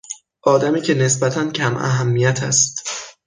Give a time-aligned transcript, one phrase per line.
[0.43, 2.83] آدمی که نسبتا کم اهمیت است